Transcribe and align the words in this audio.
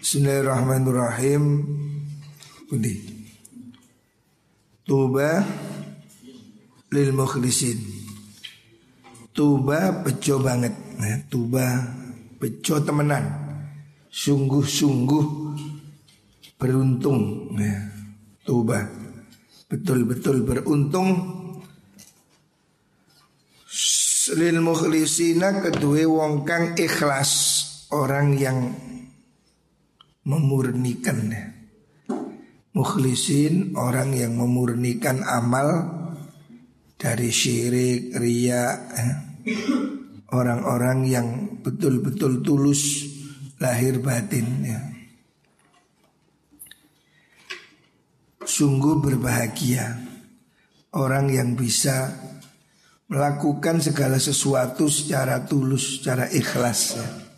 Bismillahirrahmanirrahim. 0.00 1.60
Budi. 2.72 3.04
Tuba 4.80 5.44
lil 6.88 7.12
mukhlisin. 7.12 7.76
Tuba 9.36 9.92
bejo 10.00 10.40
banget. 10.40 10.72
Nah, 10.96 11.20
tuba 11.28 11.84
bejo 12.40 12.80
temenan. 12.80 13.28
Sungguh-sungguh 14.08 15.26
beruntung. 16.56 17.52
Nah, 17.60 17.92
tuba 18.40 18.88
betul-betul 19.68 20.48
beruntung 20.48 21.08
lil 24.32 24.56
mukhlisina 24.64 25.60
kedua 25.60 26.08
wong 26.08 26.48
kang 26.48 26.72
ikhlas 26.72 27.32
orang 27.92 28.40
yang 28.40 28.58
memurnikan 30.24 31.32
mukhlisin 32.70 33.74
orang 33.74 34.14
yang 34.14 34.38
memurnikan 34.38 35.26
amal 35.26 36.00
dari 36.94 37.32
syirik 37.32 38.14
ria 38.14 38.76
orang-orang 40.30 40.98
yang 41.08 41.28
betul-betul 41.64 42.44
tulus 42.44 43.08
lahir 43.58 43.98
batin 43.98 44.46
ya. 44.62 44.80
Sungguh 48.40 48.98
berbahagia 48.98 50.00
orang 50.96 51.30
yang 51.30 51.54
bisa 51.54 52.10
melakukan 53.10 53.82
segala 53.82 54.18
sesuatu 54.18 54.86
secara 54.86 55.42
tulus, 55.46 55.98
secara 56.00 56.30
ikhlas 56.30 56.80
ya. 56.98 57.29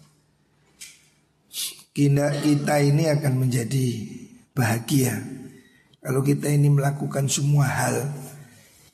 Kita, 1.93 2.41
kita 2.41 2.75
ini 2.81 3.05
akan 3.13 3.35
menjadi 3.37 3.89
bahagia 4.57 5.21
kalau 6.03 6.19
kita 6.19 6.51
ini 6.51 6.67
melakukan 6.67 7.31
semua 7.31 7.63
hal 7.63 8.11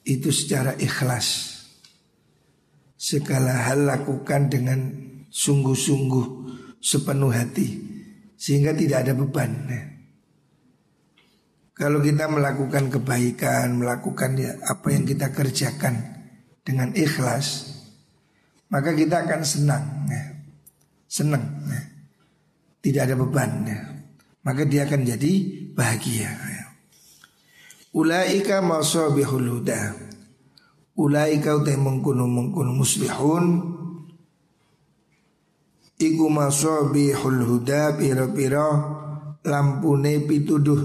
itu 0.04 0.28
secara 0.28 0.76
ikhlas. 0.76 1.56
Segala 2.98 3.64
hal 3.64 3.88
lakukan 3.88 4.52
dengan 4.52 4.92
sungguh-sungguh 5.32 6.26
sepenuh 6.84 7.32
hati 7.32 7.80
sehingga 8.36 8.76
tidak 8.76 9.08
ada 9.08 9.12
beban. 9.16 9.50
Ya. 9.72 9.82
Kalau 11.72 12.04
kita 12.04 12.28
melakukan 12.28 12.92
kebaikan, 12.92 13.80
melakukan 13.80 14.36
apa 14.68 14.86
yang 14.92 15.08
kita 15.08 15.32
kerjakan 15.32 15.94
dengan 16.60 16.92
ikhlas, 16.92 17.72
maka 18.68 18.92
kita 18.92 19.24
akan 19.24 19.40
senang, 19.46 19.84
ya. 20.10 20.24
senang, 21.08 21.44
ya. 21.72 21.80
Tidak 22.84 23.10
ada 23.10 23.14
beban, 23.18 23.50
ya. 23.66 23.80
maka 24.46 24.62
dia 24.64 24.86
akan 24.86 25.02
jadi 25.02 25.32
bahagia. 25.74 26.30
Ulaika 27.96 28.60
masabihul 28.60 29.58
huda. 29.58 29.96
Ulaika 30.98 31.56
utai 31.58 31.78
mengkunu 31.78 32.26
mengkunu 32.26 32.76
muslihun. 32.76 33.46
Iku 35.98 36.30
masabihul 36.30 37.42
huda 37.42 37.98
pira-pira 37.98 38.66
lampune 39.42 40.22
pituduh 40.22 40.78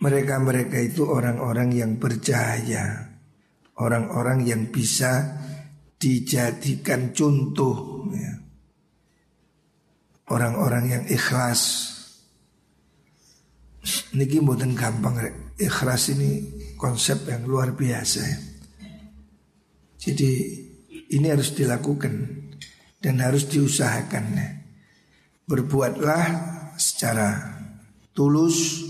Mereka-mereka 0.00 0.80
itu 0.80 1.04
orang-orang 1.04 1.72
yang 1.76 1.96
bercahaya 1.96 3.12
Orang-orang 3.80 4.44
yang 4.44 4.68
bisa 4.68 5.40
dijadikan 6.00 7.12
contoh 7.12 8.08
ya. 8.16 8.32
Orang-orang 10.32 10.84
yang 10.88 11.04
ikhlas 11.10 11.92
Niki 14.12 14.44
buatan 14.44 14.76
gampang 14.76 15.16
Ikhlas 15.56 16.12
ini 16.12 16.44
konsep 16.76 17.24
yang 17.28 17.48
luar 17.48 17.72
biasa 17.72 18.20
ya. 18.20 18.38
Jadi 20.00 20.30
ini 21.12 21.26
harus 21.28 21.52
dilakukan 21.52 22.12
Dan 23.00 23.24
harus 23.24 23.48
diusahakan 23.48 24.24
ya. 24.36 24.48
Berbuatlah 25.48 26.24
secara 26.76 27.56
tulus 28.12 28.84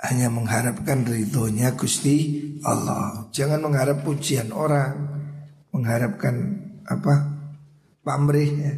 hanya 0.00 0.32
mengharapkan 0.32 1.04
ridhonya 1.04 1.76
Gusti 1.76 2.40
Allah. 2.64 3.28
Jangan 3.32 3.60
mengharap 3.60 4.04
pujian 4.04 4.52
orang, 4.52 5.15
mengharapkan 5.76 6.56
apa 6.88 7.36
pamrih. 8.00 8.50
Ya. 8.56 8.74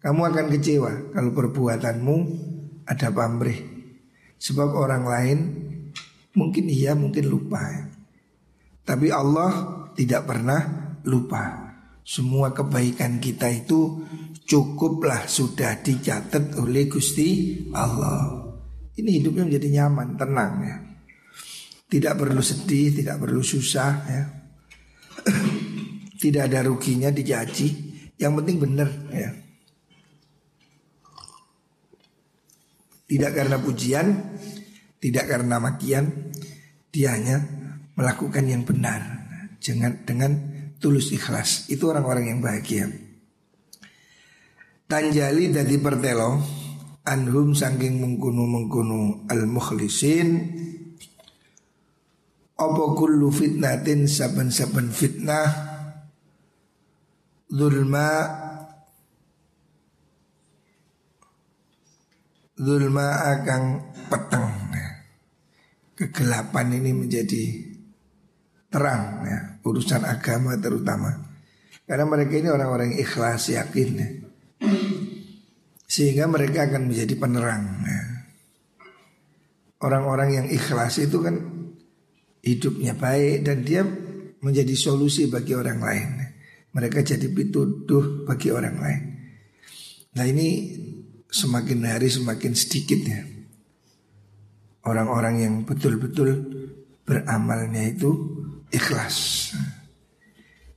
Kamu 0.00 0.32
akan 0.32 0.46
kecewa 0.48 1.12
kalau 1.12 1.30
perbuatanmu 1.36 2.16
ada 2.88 3.12
pamrih. 3.12 3.60
Sebab 4.40 4.72
orang 4.72 5.04
lain 5.04 5.38
mungkin 6.32 6.64
iya, 6.72 6.96
mungkin 6.96 7.28
lupa. 7.28 7.60
Ya. 7.60 7.84
Tapi 8.88 9.12
Allah 9.12 9.84
tidak 9.92 10.24
pernah 10.24 10.60
lupa. 11.04 11.68
Semua 12.00 12.50
kebaikan 12.56 13.20
kita 13.20 13.52
itu 13.52 14.02
cukuplah 14.48 15.28
sudah 15.28 15.78
dicatat 15.78 16.56
oleh 16.58 16.88
Gusti 16.88 17.60
Allah. 17.76 18.50
Ini 18.96 19.22
hidupnya 19.22 19.46
menjadi 19.46 19.68
nyaman, 19.78 20.18
tenang 20.18 20.52
ya. 20.64 20.76
Tidak 21.90 22.14
perlu 22.18 22.42
sedih, 22.42 22.98
tidak 22.98 23.20
perlu 23.20 23.44
susah 23.44 23.92
ya. 24.10 24.22
Tidak 26.20 26.52
ada 26.52 26.68
ruginya 26.68 27.08
dijaji. 27.08 27.68
Yang 28.20 28.32
penting 28.44 28.56
benar 28.60 28.88
ya. 29.08 29.32
Tidak 33.08 33.32
karena 33.32 33.56
pujian, 33.58 34.06
tidak 35.00 35.24
karena 35.26 35.56
makian, 35.58 36.30
dia 36.92 37.16
hanya 37.16 37.42
melakukan 37.96 38.44
yang 38.46 38.62
benar. 38.62 39.00
Jangan 39.58 40.04
dengan 40.04 40.30
tulus 40.78 41.10
ikhlas. 41.10 41.66
Itu 41.72 41.90
orang-orang 41.90 42.36
yang 42.36 42.38
bahagia. 42.44 42.86
Tanjali 44.86 45.50
dari 45.50 45.80
pertelo 45.80 46.38
anhum 47.02 47.56
saking 47.56 47.98
mengkunu 47.98 48.44
mengkunu 48.44 49.26
al 49.26 49.48
mukhlisin 49.48 50.28
apa 52.60 52.84
kullu 52.92 53.32
fitnatin 53.32 54.04
saben-saben 54.04 54.92
fitnah 54.92 55.69
zulma 57.50 58.08
zulma 62.54 63.06
akan 63.34 63.62
petang 64.06 64.50
kegelapan 66.00 66.80
ini 66.80 66.96
menjadi 66.96 67.44
terang 68.72 69.20
ya, 69.28 69.38
urusan 69.60 70.00
agama 70.08 70.56
terutama 70.56 71.12
karena 71.84 72.08
mereka 72.08 72.40
ini 72.40 72.48
orang-orang 72.48 72.96
ikhlas 72.96 73.52
yakin 73.52 73.88
ya. 73.98 74.08
Sehingga 75.90 76.30
mereka 76.30 76.70
akan 76.70 76.86
menjadi 76.86 77.18
penerang 77.18 77.82
ya. 77.82 78.00
Orang-orang 79.82 80.28
yang 80.38 80.46
ikhlas 80.46 81.02
itu 81.02 81.18
kan 81.18 81.34
hidupnya 82.46 82.94
baik 82.94 83.42
dan 83.42 83.66
dia 83.66 83.82
menjadi 84.38 84.72
solusi 84.78 85.26
bagi 85.26 85.52
orang 85.52 85.82
lain. 85.82 86.29
Mereka 86.70 87.02
jadi 87.02 87.26
pituduh 87.26 88.26
bagi 88.26 88.54
orang 88.54 88.76
lain. 88.78 89.02
Nah 90.14 90.24
ini 90.26 90.48
semakin 91.30 91.86
hari 91.86 92.10
semakin 92.10 92.52
sedikit 92.54 93.00
ya. 93.02 93.22
Orang-orang 94.86 95.34
yang 95.42 95.54
betul-betul 95.62 96.30
beramalnya 97.04 97.90
itu 97.90 98.10
ikhlas. 98.70 99.50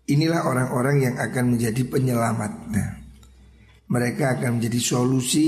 Inilah 0.04 0.44
orang-orang 0.44 0.98
yang 1.00 1.16
akan 1.16 1.56
menjadi 1.56 1.88
penyelamat. 1.88 2.52
Nah, 2.76 2.90
mereka 3.88 4.36
akan 4.36 4.60
menjadi 4.60 4.80
solusi 4.84 5.48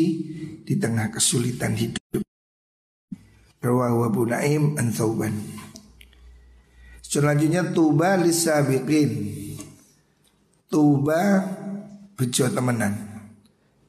di 0.64 0.80
tengah 0.80 1.12
kesulitan 1.12 1.76
hidup. 1.76 2.24
Rawahu 3.60 4.00
Abu 4.08 4.24
Naim 4.30 4.78
an. 4.80 4.94
Selanjutnya 7.04 7.76
tuba 7.76 8.16
lisabiqin. 8.16 9.12
Tuba 10.68 11.44
bejo 12.18 12.46
temenan. 12.52 12.94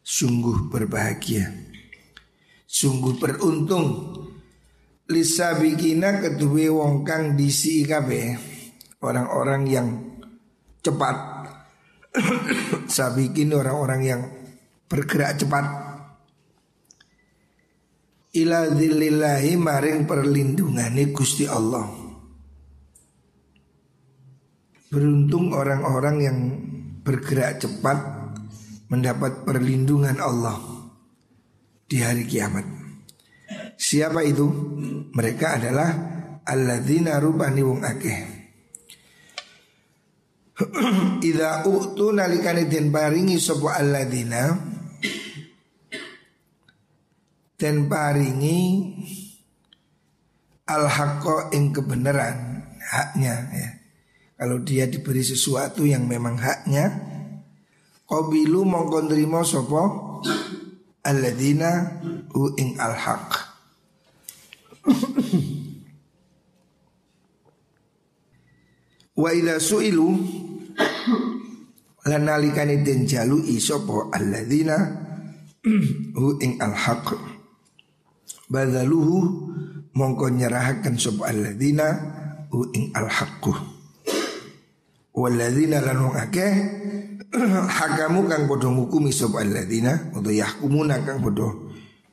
Sungguh 0.02 0.70
berbahagia. 0.70 1.50
Sungguh 2.66 3.18
beruntung. 3.18 4.14
Lisabiqina 5.06 6.18
kedua 6.18 6.66
wong 6.70 7.06
kang 7.06 7.38
disi 7.38 7.86
Orang-orang 9.00 9.62
yang 9.70 9.88
cepat 10.82 11.36
Sabiqin 12.96 13.52
orang-orang 13.52 14.00
yang 14.02 14.22
bergerak 14.88 15.36
cepat 15.36 15.66
ila 18.36 18.68
maring 19.56 20.04
perlindungane 20.04 21.08
Gusti 21.12 21.48
Allah. 21.48 22.05
Beruntung 24.86 25.50
orang-orang 25.50 26.16
yang 26.22 26.38
bergerak 27.02 27.62
cepat 27.62 27.98
mendapat 28.86 29.42
perlindungan 29.42 30.18
Allah 30.22 30.58
di 31.86 32.02
hari 32.02 32.26
kiamat. 32.26 32.66
Siapa 33.78 34.22
itu? 34.26 34.46
Mereka 35.10 35.46
adalah 35.58 35.90
alladzina 36.46 37.18
rubani 37.18 37.62
wong 37.62 37.82
akeh. 37.82 38.20
Idza 41.28 41.68
utu 41.68 42.16
nalikane 42.16 42.64
den 42.64 42.88
paringi 42.88 43.36
sapa 43.36 43.76
alladzina 43.76 44.56
den 47.60 47.76
paringi 47.90 48.58
al 50.66 50.88
ing 51.52 51.64
kebenaran 51.76 52.36
haknya 52.80 53.34
ya. 53.52 53.70
Kalau 54.36 54.60
dia 54.60 54.84
diberi 54.84 55.24
sesuatu 55.24 55.88
yang 55.88 56.04
memang 56.04 56.36
haknya 56.36 57.16
Qabilu 58.06 58.62
mongko 58.62 59.10
nrimo 59.10 59.42
sapa? 59.42 59.82
Alladzina 61.02 61.98
hu 62.30 62.54
ing 62.54 62.78
al 62.78 62.94
haq 62.94 63.30
Wa 69.22 69.32
idza 69.32 69.56
su'ilu 69.58 70.08
lan 72.06 72.22
nalikane 72.22 72.86
den 72.86 73.08
jaluki 73.08 73.58
sapa? 73.58 74.14
Alladzina 74.14 74.76
hu 76.14 76.38
ing 76.44 76.60
al 76.62 76.76
haq 76.76 77.16
badaluhu 78.46 79.18
mongko 79.98 80.30
nyerahaken 80.30 80.94
sapa? 80.94 81.26
Alladzina 81.32 81.86
hu 82.54 82.70
ing 82.70 82.94
al 82.94 83.10
haqqu 83.10 83.75
walladzina 85.16 85.80
lan 85.80 86.12
akeh 86.12 86.52
hakamu 87.80 88.28
kang 88.28 88.44
bodoh 88.44 88.70
ngukumi 88.70 89.08
sapa 89.08 89.40
alladzina 89.40 90.12
atau 90.12 90.30
yahkumuna 90.30 91.00
kang 91.02 91.24
bodoh 91.24 91.72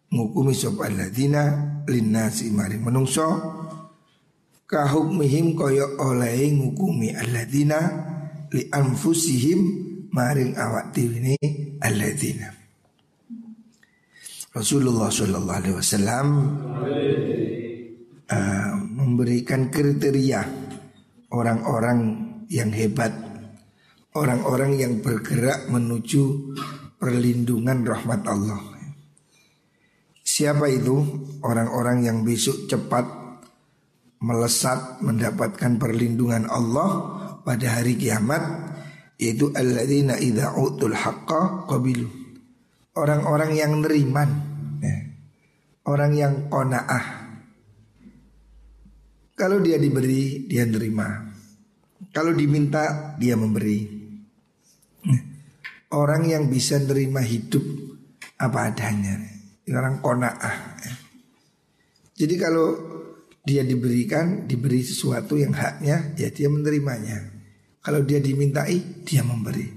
ngukumi 0.09 0.55
sapa 0.55 0.87
alladzina 0.87 1.51
linnasi 1.83 2.49
mari 2.55 2.79
menungso 2.79 3.27
kahukmihim 4.63 5.53
kaya 5.59 5.85
oleh 5.99 6.49
ngukumi 6.55 7.11
alladzina 7.11 7.79
li 8.55 8.71
anfusihim 8.71 9.59
maring 10.13 10.57
awak 10.57 10.93
dhewe 10.93 11.35
alladzina. 11.81 12.53
Rasulullah 14.53 15.09
Shallallahu 15.09 15.57
Alaihi 15.57 15.77
Wasallam 15.81 16.27
uh, 18.29 18.73
memberikan 18.77 19.73
kriteria 19.73 20.45
orang-orang 21.33 22.32
yang 22.49 22.71
hebat 22.71 23.13
orang-orang 24.13 24.77
yang 24.77 24.93
bergerak 25.01 25.67
menuju 25.69 26.55
perlindungan 27.01 27.83
rahmat 27.83 28.21
Allah. 28.29 28.61
Siapa 30.23 30.65
itu? 30.71 31.03
Orang-orang 31.43 32.07
yang 32.07 32.17
besok 32.25 32.65
cepat 32.69 33.05
melesat 34.23 35.03
mendapatkan 35.03 35.77
perlindungan 35.77 36.47
Allah 36.47 36.89
pada 37.43 37.81
hari 37.81 37.99
kiamat 37.99 38.71
yaitu 39.19 39.51
alladzina 39.51 40.15
idza 40.17 40.55
utul 40.55 40.95
haqqa 40.95 41.67
qabilu. 41.67 42.07
Orang-orang 42.93 43.57
yang 43.57 43.81
neriman 43.81 44.29
ya. 44.79 44.97
Orang 45.89 46.13
yang 46.13 46.47
qanaah 46.47 47.25
Kalau 49.33 49.57
dia 49.59 49.81
diberi 49.81 50.45
dia 50.45 50.63
nerima 50.63 51.32
Kalau 52.13 52.29
diminta 52.29 53.17
dia 53.17 53.33
memberi. 53.33 54.05
Orang 55.93 56.29
yang 56.29 56.45
bisa 56.45 56.77
nerima 56.77 57.25
hidup 57.25 57.65
apa 58.37 58.69
adanya. 58.69 59.17
Orang 59.73 59.97
kona'ah. 59.97 60.77
Jadi 62.13 62.35
kalau 62.37 62.77
dia 63.43 63.65
diberikan 63.65 64.45
Diberi 64.47 64.85
sesuatu 64.85 65.35
yang 65.35 65.51
haknya 65.51 66.13
Ya 66.15 66.29
dia 66.29 66.47
menerimanya. 66.47 67.33
Kalau 67.81 68.05
dia 68.05 68.21
dimintai 68.21 69.03
dia 69.03 69.25
memberi. 69.25 69.67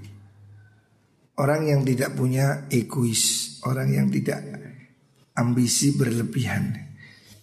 Orang 1.37 1.65
yang 1.65 1.81
tidak 1.81 2.13
punya 2.13 2.69
egois 2.69 3.57
Orang 3.65 3.91
yang 3.91 4.13
tidak 4.13 4.45
ambisi 5.37 5.93
berlebihan. 5.97 6.73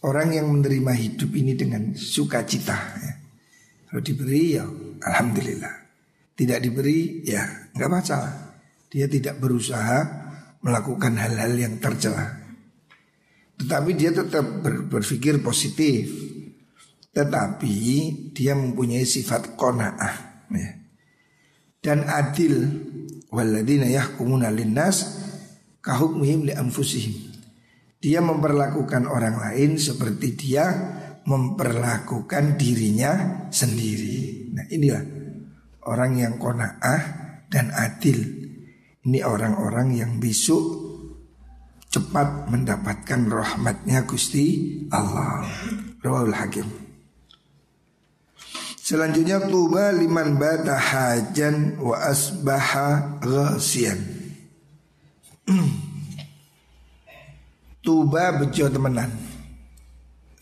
Orang 0.02 0.35
yang 0.35 0.50
menerima 0.50 0.93
hidup 0.94 1.31
ini 1.35 1.56
dengan 1.56 1.94
sukacita 1.99 2.76
ya. 2.76 3.14
Kalau 3.88 4.02
diberi 4.02 4.58
ya 4.58 4.67
Alhamdulillah 5.05 5.75
Tidak 6.35 6.59
diberi 6.59 7.23
ya 7.23 7.45
nggak 7.77 7.91
masalah 7.93 8.45
dia 8.95 9.11
tidak 9.11 9.43
berusaha 9.43 10.06
melakukan 10.62 11.19
hal-hal 11.19 11.51
yang 11.59 11.83
tercela. 11.83 12.31
Tetapi 13.59 13.91
dia 13.99 14.15
tetap 14.15 14.62
ber, 14.62 14.87
berpikir 14.87 15.43
positif. 15.43 16.15
Tetapi 17.11 17.75
dia 18.31 18.55
mempunyai 18.55 19.03
sifat 19.03 19.59
kona'ah 19.59 20.47
ya. 20.55 20.71
Dan 21.83 22.06
adil 22.06 22.55
Waladina 23.35 23.91
yahkumuna 23.91 24.51
linnas 24.51 25.27
Kahukmihim 25.85 26.49
li 26.49 26.55
anfusihim 26.56 27.35
Dia 27.99 28.25
memperlakukan 28.25 29.05
orang 29.05 29.37
lain 29.37 29.77
seperti 29.77 30.33
dia 30.39 30.94
memperlakukan 31.25 32.61
dirinya 32.61 33.44
sendiri 33.49 34.53
Nah 34.55 34.67
inilah 34.71 35.03
orang 35.91 36.12
yang 36.17 36.35
kona'ah 36.38 37.03
dan 37.50 37.75
adil 37.75 38.44
ini 39.05 39.21
orang-orang 39.21 40.00
yang 40.00 40.17
besok 40.17 40.62
cepat 41.93 42.49
mendapatkan 42.49 43.21
rahmatnya 43.29 44.03
Gusti 44.09 44.81
Allah. 44.88 45.44
Rawal 46.00 46.32
Hakim. 46.32 46.67
Selanjutnya 48.81 49.44
tuba 49.44 49.93
liman 49.93 50.37
bata 50.41 50.77
hajan 50.77 51.77
wa 51.81 52.00
asbaha 52.00 53.20
ghasian. 53.20 54.00
tuba 57.85 58.41
bejo 58.41 58.73
temenan. 58.73 59.33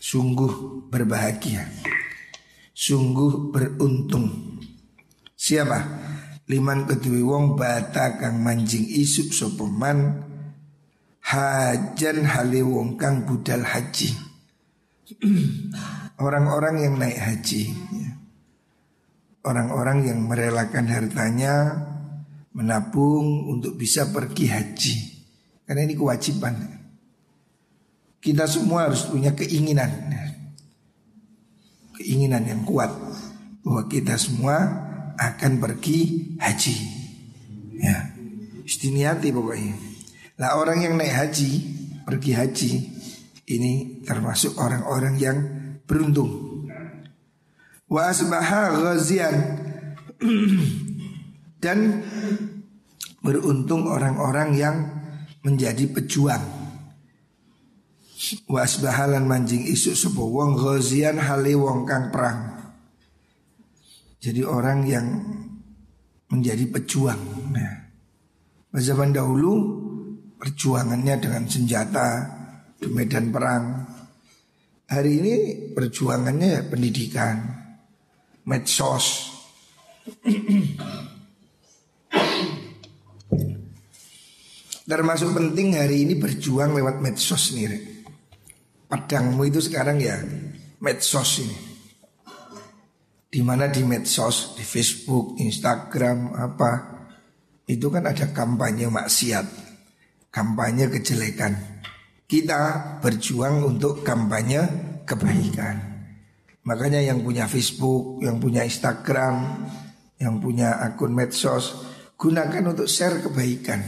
Sungguh 0.03 0.83
berbahagia. 0.91 1.63
Sungguh 2.75 3.55
beruntung. 3.55 4.59
Siapa? 5.39 5.79
liman 6.51 6.83
kedui 6.83 7.23
wong 7.23 7.55
bata 7.55 8.19
kang 8.19 8.43
manjing 8.43 8.83
isuk 8.83 9.31
sopeman 9.31 10.27
hajan 11.23 12.27
hale 12.27 12.59
wong 12.67 12.99
kang 12.99 13.23
budal 13.23 13.63
haji 13.63 14.11
orang-orang 16.25 16.83
yang 16.83 16.93
naik 16.99 17.15
haji 17.15 17.71
ya. 17.71 18.11
orang-orang 19.47 20.03
yang 20.03 20.19
merelakan 20.27 20.91
hartanya 20.91 21.55
menabung 22.51 23.47
untuk 23.47 23.79
bisa 23.79 24.11
pergi 24.11 24.51
haji 24.51 24.95
karena 25.63 25.87
ini 25.87 25.95
kewajiban 25.95 26.82
kita 28.23 28.47
semua 28.47 28.87
harus 28.87 29.03
punya 29.11 29.35
keinginan 29.35 30.13
keinginan 32.03 32.43
yang 32.43 32.61
kuat 32.67 32.91
bahwa 33.63 33.87
kita 33.87 34.19
semua 34.19 34.59
akan 35.15 35.61
pergi 35.63 36.35
haji. 36.35 36.75
Ya, 37.79 38.11
istiniati 38.67 39.31
pokoknya. 39.31 39.75
Lah 40.35 40.59
orang 40.59 40.83
yang 40.83 40.99
naik 40.99 41.13
haji, 41.13 41.51
pergi 42.03 42.31
haji, 42.35 42.71
ini 43.47 44.03
termasuk 44.03 44.59
orang-orang 44.59 45.15
yang 45.15 45.37
beruntung. 45.87 46.51
Wa 47.87 48.09
asbaha 48.09 48.73
ghazian 48.73 49.35
dan 51.63 52.03
beruntung 53.23 53.87
orang-orang 53.87 54.49
yang 54.57 54.75
menjadi 55.45 55.87
pejuang. 55.87 56.62
Wa 58.47 58.63
asbahalan 58.63 59.27
manjing 59.27 59.67
isu 59.67 59.91
sebuah 59.99 60.29
wong 60.31 60.51
ghazian 60.55 61.19
hale 61.19 61.59
wong 61.59 61.83
kang 61.83 62.07
perang. 62.07 62.39
Jadi 64.23 64.39
orang 64.47 64.79
yang 64.87 65.07
menjadi 66.31 66.63
pejuang. 66.71 67.19
Nah, 67.51 67.73
zaman 68.79 69.11
dahulu 69.11 69.53
perjuangannya 70.39 71.19
dengan 71.19 71.43
senjata 71.43 72.07
di 72.79 72.87
medan 72.87 73.27
perang. 73.35 73.65
Hari 74.87 75.11
ini 75.19 75.33
perjuangannya 75.75 76.47
ya 76.47 76.61
pendidikan, 76.63 77.43
medsos. 78.47 79.35
Termasuk 84.83 85.31
penting 85.31 85.79
hari 85.79 86.07
ini 86.07 86.15
berjuang 86.15 86.75
lewat 86.75 87.03
medsos 87.03 87.55
nih. 87.55 87.92
Padangmu 88.93 89.49
itu 89.49 89.57
sekarang 89.57 89.97
ya 89.97 90.21
medsos 90.77 91.41
ini 91.41 91.73
di 93.33 93.41
mana 93.41 93.65
di 93.65 93.81
medsos, 93.81 94.53
di 94.53 94.61
Facebook, 94.61 95.41
Instagram, 95.41 96.37
apa 96.37 96.71
itu 97.65 97.89
kan 97.89 98.05
ada 98.05 98.29
kampanye 98.29 98.85
maksiat, 98.93 99.49
kampanye 100.29 100.93
kejelekan. 100.93 101.57
Kita 102.29 102.61
berjuang 103.01 103.65
untuk 103.65 104.05
kampanye 104.05 104.61
kebaikan. 105.09 105.81
Makanya 106.61 107.01
yang 107.01 107.25
punya 107.25 107.49
Facebook, 107.49 108.21
yang 108.21 108.37
punya 108.37 108.61
Instagram, 108.61 109.65
yang 110.21 110.37
punya 110.37 110.77
akun 110.85 111.17
medsos, 111.17 111.81
gunakan 112.13 112.69
untuk 112.69 112.85
share 112.85 113.17
kebaikan. 113.17 113.81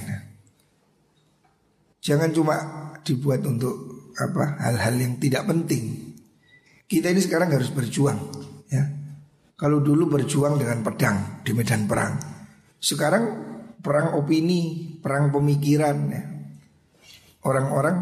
Jangan 2.01 2.33
cuma 2.33 2.57
dibuat 3.05 3.45
untuk 3.45 3.94
apa 4.15 4.60
hal-hal 4.63 4.95
yang 4.95 5.19
tidak 5.19 5.43
penting. 5.48 6.15
Kita 6.86 7.12
ini 7.12 7.22
sekarang 7.22 7.50
harus 7.51 7.74
berjuang, 7.74 8.19
ya. 8.69 8.84
Kalau 9.55 9.79
dulu 9.79 10.19
berjuang 10.19 10.60
dengan 10.60 10.84
pedang 10.84 11.41
di 11.41 11.55
medan 11.55 11.88
perang, 11.88 12.13
sekarang 12.75 13.24
perang 13.86 14.17
opini, 14.17 14.98
perang 14.98 15.29
pemikiran. 15.29 15.98
Ya. 16.10 16.24
Orang-orang 17.45 17.98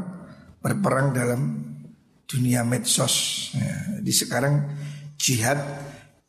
berperang 0.63 1.11
dalam 1.11 1.41
dunia 2.23 2.63
medsos. 2.63 3.51
Ya. 3.51 3.99
Di 3.99 4.15
sekarang 4.15 4.71
jihad 5.19 5.59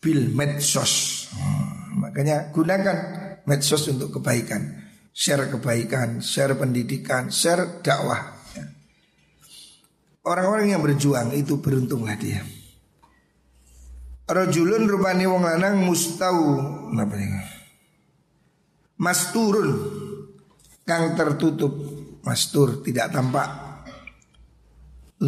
bil 0.03 0.35
medsos. 0.35 1.27
Hmm, 1.35 2.03
makanya 2.03 2.51
gunakan 2.51 2.99
medsos 3.47 3.87
untuk 3.87 4.19
kebaikan. 4.19 4.83
Share 5.15 5.47
kebaikan, 5.47 6.19
share 6.19 6.59
pendidikan, 6.59 7.31
share 7.31 7.79
dakwah. 7.87 8.34
Orang-orang 10.25 10.73
yang 10.73 10.81
berjuang 10.81 11.37
itu 11.37 11.61
beruntunglah 11.61 12.17
dia. 12.17 12.41
Rajulun 14.25 14.89
rupani 14.89 15.29
wong 15.29 15.45
lanang 15.45 15.85
mustau 15.85 16.57
Apa 16.97 17.17
ini? 17.21 17.45
Masturun 18.97 19.71
Kang 20.89 21.13
tertutup 21.13 21.77
Mastur 22.25 22.81
tidak 22.81 23.13
tampak 23.13 23.49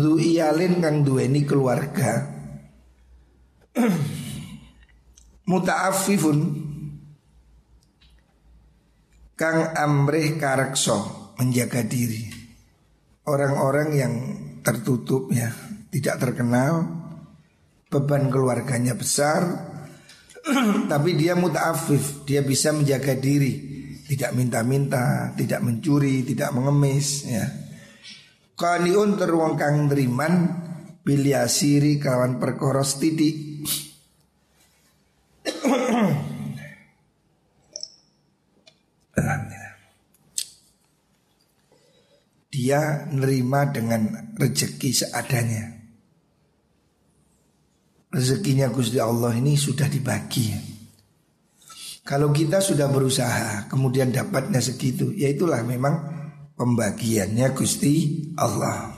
Lu 0.01 0.17
iyalin 0.17 0.81
kang 0.81 1.05
duweni 1.05 1.45
keluarga 1.45 2.25
Muta'afifun 5.53 6.39
Kang 9.37 9.77
amrih 9.77 10.41
karekso 10.41 11.37
Menjaga 11.37 11.85
diri 11.85 12.33
Orang-orang 13.29 13.89
yang 13.93 14.15
tertutup 14.67 15.31
ya 15.31 15.55
Tidak 15.87 16.19
terkenal 16.19 16.83
Beban 17.87 18.27
keluarganya 18.27 18.99
besar 18.99 19.47
tapi 20.93 21.19
dia 21.19 21.35
muta'afif, 21.35 22.23
dia 22.23 22.43
bisa 22.43 22.71
menjaga 22.71 23.19
diri, 23.19 23.55
tidak 24.07 24.31
minta-minta, 24.39 25.35
tidak 25.35 25.61
mencuri, 25.63 26.23
tidak 26.23 26.55
mengemis 26.55 27.27
ya. 27.27 27.47
Qaniun 28.57 29.21
teruang 29.21 29.59
kang 29.59 29.91
neriman 29.91 30.65
biliasiri 31.03 32.01
kawan 32.01 32.41
perkoros 32.41 32.97
tidik. 33.03 33.37
Dia 42.67 43.07
nerima 43.15 43.71
dengan 43.71 44.35
rezeki 44.35 44.91
seadanya 44.91 45.77
rezekinya 48.17 48.73
Gusti 48.73 48.97
Allah 48.97 49.37
ini 49.37 49.61
sudah 49.61 49.85
dibagi. 49.93 50.57
Kalau 52.07 52.33
kita 52.33 52.65
sudah 52.65 52.89
berusaha 52.89 53.69
kemudian 53.69 54.09
dapatnya 54.15 54.63
segitu, 54.65 55.13
ya 55.13 55.29
itulah 55.29 55.61
memang 55.61 55.95
pembagiannya 56.57 57.47
Gusti 57.53 58.25
Allah. 58.41 58.97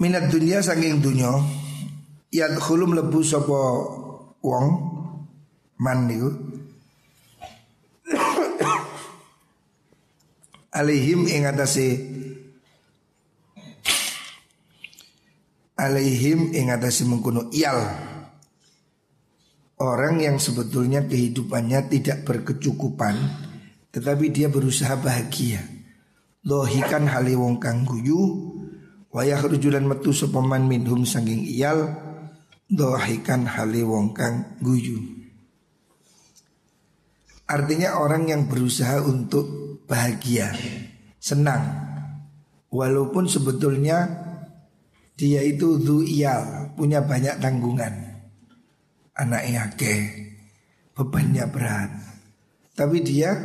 Minat 0.00 0.32
dunia 0.32 0.64
saking 0.64 0.98
dunia 0.98 1.30
khulum 2.58 2.96
lebu 2.96 3.22
sopo 3.22 3.60
wong 4.42 4.66
man 5.78 6.10
niku 6.10 6.30
Alihim 10.72 11.28
ing 11.28 11.44
atase. 11.44 12.00
Alaihim 15.76 16.56
ing 16.56 16.72
atase 16.72 17.04
mengkono 17.04 17.52
iyal. 17.52 17.80
Orang 19.76 20.22
yang 20.22 20.40
sebetulnya 20.40 21.04
kehidupannya 21.04 21.90
tidak 21.92 22.24
berkecukupan 22.24 23.18
tetapi 23.92 24.32
dia 24.32 24.48
berusaha 24.48 24.96
bahagia. 24.96 25.60
Lohikan 26.48 27.04
hale 27.06 27.36
wong 27.36 27.60
kang 27.60 27.84
guyu 27.84 28.18
wayah 29.12 29.38
rujulan 29.44 29.84
metu 29.84 30.10
sopaman 30.10 30.64
minhum 30.64 31.04
sanging 31.04 31.44
iyal 31.44 31.92
lohikan 32.72 33.44
hale 33.44 33.84
wong 33.84 34.16
kang 34.16 34.56
guyu. 34.64 34.96
Artinya 37.44 38.00
orang 38.00 38.32
yang 38.32 38.48
berusaha 38.48 39.04
untuk 39.04 39.71
bahagia 39.86 40.52
senang 41.18 41.62
walaupun 42.72 43.28
sebetulnya 43.28 44.22
dia 45.22 45.38
itu 45.44 45.78
du'iyal, 45.78 46.74
punya 46.74 47.04
banyak 47.04 47.38
tanggungan. 47.38 47.94
Anaknya 49.14 49.70
ke, 49.76 49.94
bebannya 50.98 51.46
berat. 51.46 51.94
Tapi 52.74 53.04
dia 53.06 53.36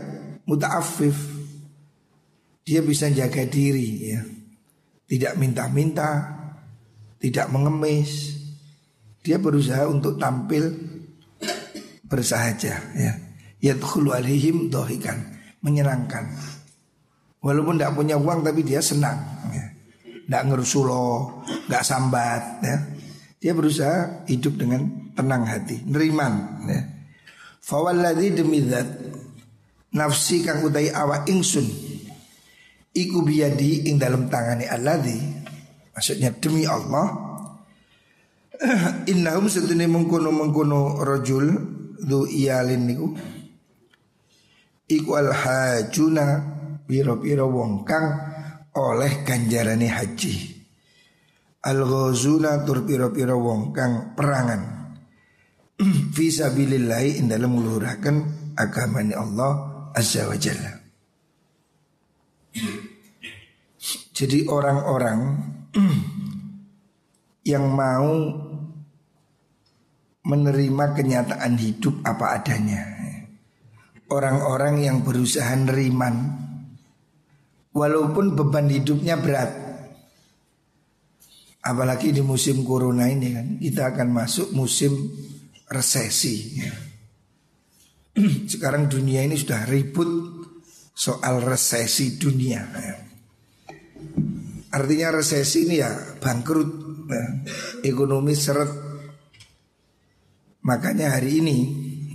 muta'afif. 0.50 1.38
Dia 2.66 2.82
bisa 2.82 3.14
jaga 3.14 3.46
diri 3.46 3.90
ya. 4.10 4.26
Tidak 5.06 5.38
minta-minta, 5.38 6.34
tidak 7.22 7.46
mengemis. 7.54 8.42
Dia 9.22 9.38
berusaha 9.38 9.86
untuk 9.86 10.18
tampil 10.18 10.72
bersahaja 12.10 12.74
ya. 12.96 13.14
Yadkhulu 13.62 14.18
alaihim 14.18 14.74
dohikan, 14.74 15.37
menyenangkan. 15.68 16.32
Walaupun 17.44 17.76
tidak 17.76 18.00
punya 18.00 18.16
uang 18.16 18.48
tapi 18.48 18.64
dia 18.64 18.80
senang 18.80 19.20
ya 19.52 19.68
nggak 20.28 20.44
ngerusulo, 20.52 21.44
nggak 21.68 21.84
sambat 21.84 22.44
ya. 22.64 22.78
Dia 23.38 23.52
berusaha 23.54 24.26
hidup 24.26 24.58
dengan 24.58 25.14
tenang 25.14 25.46
hati, 25.46 25.84
neriman 25.86 26.34
ya. 26.68 26.82
Fawalladzi 27.64 28.28
demi 28.32 28.64
zat 28.64 28.88
nafsi 29.92 30.44
kang 30.44 30.64
utai 30.64 30.92
awa 30.92 31.24
ingsun 31.28 31.68
iku 32.98 33.24
biyadi 33.24 33.88
ing 33.88 34.02
dalam 34.02 34.28
tangani 34.28 34.66
alladzi 34.66 35.18
maksudnya 35.94 36.34
demi 36.36 36.66
Allah 36.66 37.14
innahum 39.12 39.48
setune 39.48 39.86
mengkono 39.86 40.34
mengkono 40.34 41.02
rajul 41.06 41.46
du 42.02 42.26
iyalin 42.26 42.84
niku 42.90 43.08
iku 44.88 45.20
al 45.20 45.36
hajuna 45.36 46.26
piro-piro 46.88 47.52
wong 47.52 47.84
kang 47.84 48.08
oleh 48.80 49.28
ganjarane 49.28 49.88
haji. 49.92 50.36
Al 51.68 51.84
ghazuna 51.84 52.64
tur 52.64 52.88
pira-pira 52.88 53.36
wong 53.36 53.76
kang 53.76 54.16
perangan. 54.16 54.96
Fisabilillah 56.16 57.04
ing 57.04 57.28
dalam 57.28 57.60
ngluhuraken 57.60 58.16
agamane 58.56 59.14
Allah 59.14 59.52
Azza 59.92 60.26
wa 60.26 60.38
Jalla. 60.40 60.74
Jadi 64.18 64.50
orang-orang 64.50 65.20
yang 67.52 67.66
mau 67.70 68.10
menerima 70.28 70.86
kenyataan 70.98 71.54
hidup 71.56 72.02
apa 72.04 72.42
adanya. 72.42 72.97
Orang-orang 74.08 74.84
yang 74.84 75.04
berusaha 75.04 75.52
neriman 75.56 76.46
Walaupun 77.76 78.34
beban 78.34 78.72
hidupnya 78.72 79.20
berat 79.20 79.52
Apalagi 81.68 82.16
di 82.16 82.24
musim 82.24 82.64
corona 82.64 83.12
ini 83.12 83.28
kan 83.36 83.48
Kita 83.60 83.92
akan 83.92 84.08
masuk 84.12 84.56
musim 84.56 84.94
resesi. 85.68 86.64
Sekarang 88.52 88.88
dunia 88.88 89.24
ini 89.24 89.36
sudah 89.36 89.68
ribut 89.68 90.10
soal 90.96 91.44
resesi 91.44 92.18
dunia 92.18 92.64
ya. 92.64 92.96
Artinya 94.74 95.20
resesi 95.20 95.68
ini 95.68 95.76
ya 95.80 95.92
bangkrut 96.20 96.72
ya. 97.12 97.24
Ekonomi 97.84 98.34
seret 98.34 98.72
Makanya 100.68 101.16
hari 101.16 101.40
ini 101.40 101.58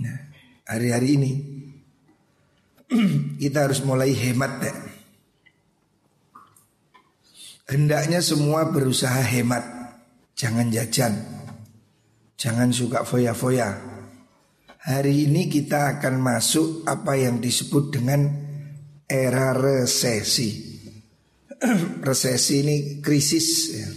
ya, 0.01 0.15
Hari-hari 0.69 1.09
ini 1.17 1.31
Kita 3.41 3.69
harus 3.69 3.81
mulai 3.81 4.13
hemat 4.13 4.53
ya 4.61 4.75
Hendaknya 7.73 8.21
semua 8.21 8.69
berusaha 8.69 9.21
hemat 9.23 9.65
Jangan 10.37 10.69
jajan 10.69 11.13
Jangan 12.37 12.69
suka 12.69 13.01
foya-foya 13.01 13.93
Hari 14.83 15.31
ini 15.31 15.47
kita 15.47 15.95
akan 15.95 16.19
masuk 16.19 16.83
apa 16.83 17.15
yang 17.15 17.39
disebut 17.39 17.95
dengan 17.95 18.27
era 19.07 19.55
resesi. 19.55 20.75
resesi 22.07 22.53
ini 22.59 22.75
krisis 22.99 23.47
ya. 23.79 23.87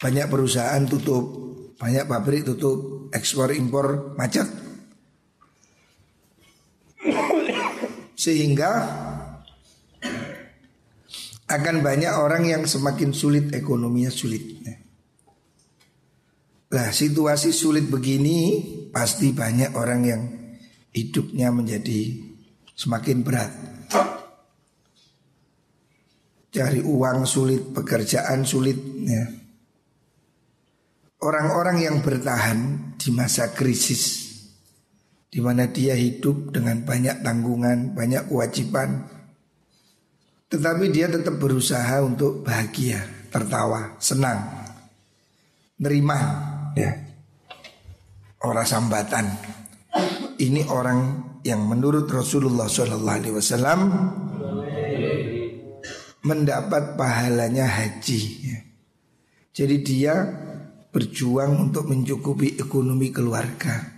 Banyak 0.00 0.32
perusahaan 0.32 0.80
tutup, 0.88 1.24
banyak 1.76 2.08
pabrik 2.08 2.48
tutup, 2.48 3.12
ekspor 3.12 3.52
impor 3.52 4.16
macet. 4.16 4.48
Sehingga 8.26 8.72
akan 11.46 11.76
banyak 11.78 12.10
orang 12.10 12.42
yang 12.50 12.66
semakin 12.66 13.14
sulit 13.14 13.54
ekonominya 13.54 14.10
sulit. 14.10 14.42
Nah 16.74 16.90
situasi 16.90 17.54
sulit 17.54 17.86
begini 17.86 18.58
pasti 18.90 19.30
banyak 19.30 19.70
orang 19.78 20.00
yang 20.02 20.22
hidupnya 20.90 21.54
menjadi 21.54 22.18
semakin 22.74 23.22
berat. 23.22 23.52
Cari 26.50 26.82
uang 26.82 27.30
sulit, 27.30 27.62
pekerjaan 27.70 28.42
sulit. 28.42 28.74
Ya. 29.06 29.30
Orang-orang 31.22 31.78
yang 31.78 31.96
bertahan 32.02 32.90
di 32.98 33.14
masa 33.14 33.54
krisis, 33.54 34.25
di 35.36 35.44
mana 35.44 35.68
dia 35.68 35.92
hidup 35.92 36.48
dengan 36.48 36.80
banyak 36.80 37.20
tanggungan, 37.20 37.92
banyak 37.92 38.32
kewajiban, 38.32 39.04
tetapi 40.48 40.88
dia 40.88 41.12
tetap 41.12 41.36
berusaha 41.36 42.00
untuk 42.00 42.40
bahagia, 42.40 43.04
tertawa, 43.28 44.00
senang, 44.00 44.40
nerima, 45.76 46.16
ya 46.72 47.04
orang 48.46 48.64
sambatan. 48.64 49.26
Ini 50.36 50.68
orang 50.68 51.00
yang 51.42 51.64
menurut 51.64 52.08
Rasulullah 52.08 52.68
Wasallam 52.68 53.80
mendapat 56.26 56.98
pahalanya 56.98 57.64
haji. 57.64 58.22
Ya. 58.44 58.58
Jadi 59.56 59.76
dia 59.80 60.14
berjuang 60.92 61.56
untuk 61.56 61.88
mencukupi 61.88 62.60
ekonomi 62.60 63.08
keluarga. 63.08 63.95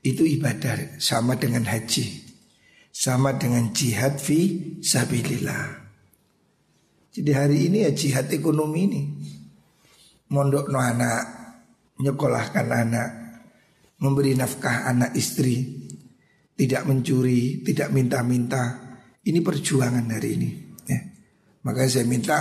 Itu 0.00 0.24
ibadah 0.24 0.96
sama 0.96 1.36
dengan 1.36 1.68
haji. 1.68 2.28
Sama 2.90 3.36
dengan 3.36 3.70
jihad 3.70 4.18
fi 4.18 4.76
sabilillah. 4.80 5.80
Jadi 7.10 7.30
hari 7.34 7.58
ini 7.68 7.86
ya 7.86 7.92
jihad 7.92 8.30
ekonomi 8.30 8.80
ini. 8.86 9.02
Mondok 10.30 10.70
no 10.70 10.78
anak, 10.78 11.22
nyekolahkan 11.98 12.66
anak, 12.70 13.08
memberi 13.98 14.38
nafkah 14.38 14.86
anak 14.86 15.12
istri, 15.18 15.86
tidak 16.54 16.86
mencuri, 16.86 17.66
tidak 17.66 17.90
minta-minta. 17.90 18.78
Ini 19.20 19.38
perjuangan 19.44 20.06
hari 20.06 20.28
ini. 20.38 20.50
Ya. 20.88 21.00
Makanya 21.66 21.90
saya 21.90 22.06
minta 22.08 22.38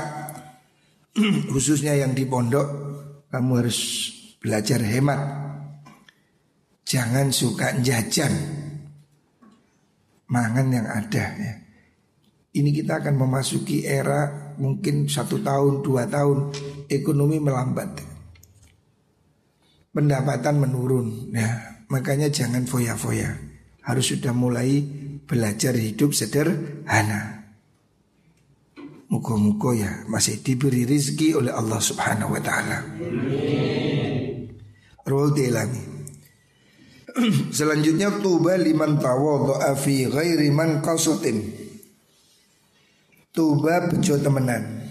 khususnya 1.52 1.98
yang 1.98 2.16
di 2.16 2.24
pondok 2.24 2.68
kamu 3.34 3.52
harus 3.66 3.80
belajar 4.40 4.80
hemat. 4.80 5.49
Jangan 6.90 7.30
suka 7.30 7.78
jajan. 7.86 8.34
Mangan 10.26 10.68
yang 10.74 10.90
ada 10.90 11.26
ya. 11.38 11.54
Ini 12.50 12.74
kita 12.74 12.98
akan 12.98 13.14
memasuki 13.14 13.86
era 13.86 14.54
mungkin 14.58 15.06
satu 15.06 15.38
tahun, 15.46 15.86
dua 15.86 16.10
tahun 16.10 16.50
ekonomi 16.90 17.38
melambat. 17.38 18.02
Pendapatan 19.94 20.56
menurun 20.58 21.30
ya. 21.30 21.78
Makanya 21.94 22.34
jangan 22.34 22.66
foya-foya. 22.66 23.38
Harus 23.86 24.10
sudah 24.10 24.34
mulai 24.34 24.82
belajar 25.30 25.78
hidup 25.78 26.18
sederhana. 26.18 27.54
Muka-muka 29.14 29.78
ya 29.78 30.06
masih 30.10 30.42
diberi 30.42 30.90
rizki 30.90 31.38
oleh 31.38 31.54
Allah 31.54 31.82
subhanahu 31.82 32.34
wa 32.34 32.42
ta'ala. 32.42 32.78
Roll 35.10 35.34
lagi 35.50 35.89
Selanjutnya 37.58 38.22
tuba 38.22 38.54
liman 38.60 39.02
tawadha'a 39.02 39.74
fi 39.74 40.06
ghairi 40.06 40.54
man 40.54 40.84
qasatin 40.84 41.70
Tuba 43.30 43.88
bejo 43.88 44.18
temenan. 44.18 44.84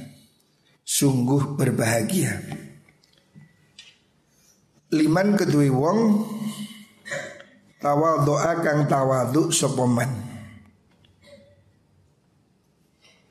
Sungguh 0.86 1.58
berbahagia. 1.58 2.38
Liman 4.94 5.36
kedui 5.36 5.68
wong 5.68 6.24
doa 8.24 8.52
kang 8.64 8.88
tawadhu 8.88 9.52
sopoman 9.52 10.08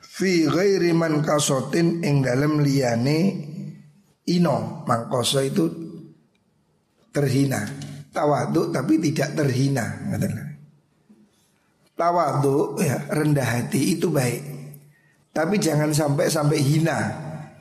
fi 0.06 0.46
ghairi 0.46 0.94
man 0.94 1.26
kasotin 1.26 2.06
ing 2.06 2.22
dalem 2.22 2.62
liyane 2.62 3.20
ino. 4.30 4.86
Mangkoso 4.86 5.42
itu 5.42 5.66
terhina 7.10 7.87
tawadhu 8.18 8.74
tapi 8.74 8.98
tidak 8.98 9.38
terhina 9.38 9.86
tawadhu 11.98 12.78
ya 12.82 13.10
rendah 13.10 13.46
hati 13.46 13.98
itu 13.98 14.10
baik. 14.14 14.56
Tapi 15.34 15.62
jangan 15.62 15.94
sampai 15.94 16.34
sampai 16.34 16.58
hina 16.62 16.98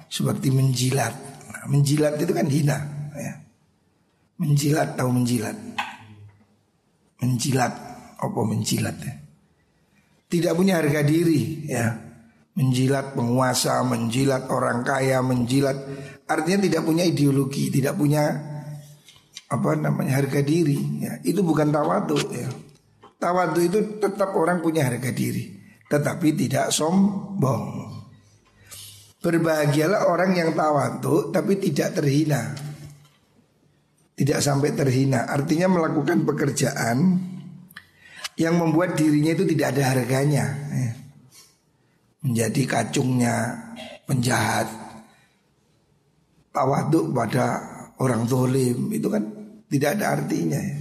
seperti 0.09 0.49
menjilat. 0.49 1.13
Nah, 1.53 1.65
menjilat 1.69 2.17
itu 2.17 2.33
kan 2.33 2.49
hina 2.49 2.79
Menjilat 4.37 5.01
tahu 5.01 5.11
menjilat. 5.17 5.57
Menjilat 7.25 7.73
Apa 8.17 8.41
menjilat 8.45 8.97
ya? 9.01 9.15
Tidak 10.29 10.53
punya 10.53 10.81
harga 10.81 11.01
diri 11.05 11.69
ya. 11.69 11.97
Menjilat 12.57 13.17
penguasa 13.17 13.81
Menjilat 13.85 14.49
orang 14.53 14.85
kaya 14.85 15.25
Menjilat. 15.25 15.77
Artinya 16.29 16.69
tidak 16.69 16.83
punya 16.85 17.05
ideologi 17.05 17.69
Tidak 17.69 17.93
punya 17.97 18.25
Apa 19.47 19.79
namanya 19.79 20.19
harga 20.19 20.43
diri 20.43 21.07
ya. 21.07 21.23
Itu 21.23 21.47
bukan 21.47 21.71
tawadu 21.71 22.19
ya 22.35 22.51
Tawadu 23.17 23.61
itu 23.63 23.79
tetap 24.03 24.35
orang 24.35 24.59
punya 24.59 24.87
harga 24.91 25.15
diri 25.15 25.55
Tetapi 25.87 26.29
tidak 26.35 26.75
sombong 26.75 27.95
Berbahagialah 29.23 30.11
orang 30.11 30.35
yang 30.35 30.51
tawadu 30.55 31.31
Tapi 31.31 31.59
tidak 31.63 31.95
terhina 31.99 32.67
tidak 34.17 34.41
sampai 34.41 34.73
terhina. 34.73 35.29
Artinya 35.29 35.69
melakukan 35.69 36.25
pekerjaan 36.25 37.21
yang 38.41 38.57
membuat 38.57 38.97
dirinya 38.97 39.37
itu 39.37 39.45
tidak 39.45 39.77
ada 39.77 39.93
harganya. 39.93 40.45
Ya. 40.73 40.91
Menjadi 42.25 42.63
kacungnya 42.65 43.37
penjahat, 44.09 44.67
tawaduk 46.51 47.13
pada 47.13 47.61
orang 48.01 48.25
zolim 48.25 48.89
itu 48.89 49.07
kan 49.13 49.21
tidak 49.71 49.99
ada 49.99 50.21
artinya. 50.21 50.61
Ya. 50.61 50.79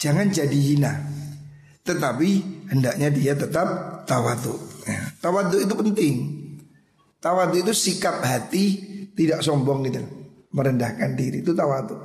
Jangan 0.00 0.32
jadi 0.32 0.58
hina, 0.58 0.92
tetapi 1.84 2.28
hendaknya 2.72 3.12
dia 3.12 3.36
tetap 3.36 3.68
tawaduk. 4.08 4.56
Ya. 4.88 5.12
Tawaduk 5.20 5.60
itu 5.60 5.74
penting. 5.76 6.14
Tawaduk 7.20 7.68
itu 7.68 7.72
sikap 7.76 8.24
hati 8.24 8.64
tidak 9.12 9.44
sombong 9.44 9.84
gitu, 9.84 10.00
merendahkan 10.56 11.12
diri 11.12 11.44
itu 11.44 11.52
tawaduk. 11.52 12.00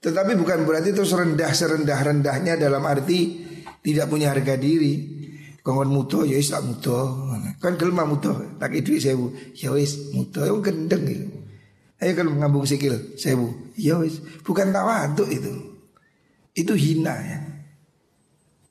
Tetapi 0.00 0.32
bukan 0.38 0.64
berarti 0.64 0.94
itu 0.94 1.02
serendah 1.02 1.50
serendah 1.52 1.98
rendahnya 1.98 2.56
dalam 2.56 2.86
arti 2.86 3.42
tidak 3.82 4.06
punya 4.06 4.30
harga 4.30 4.54
diri. 4.56 5.18
Kongon 5.60 5.92
muto 5.92 6.24
ya 6.24 6.40
tak 6.40 6.64
muto. 6.64 7.28
Kan 7.60 7.76
kelma 7.76 8.08
muto, 8.08 8.56
tak 8.56 8.72
duit 8.80 9.02
sewu. 9.02 9.34
Ya 9.52 9.74
wis 9.76 10.14
muto 10.16 10.40
yang 10.40 10.64
gendeng 10.64 11.04
gitu. 11.04 11.26
Ayo 12.00 12.16
kalau 12.16 12.32
ngambung 12.32 12.64
sikil 12.64 13.14
sewu. 13.20 13.72
Ya 13.76 14.00
wis 14.00 14.24
bukan 14.40 14.72
tawaduk 14.72 15.28
itu. 15.28 15.52
Itu 16.56 16.72
hina 16.72 17.12
ya. 17.12 17.38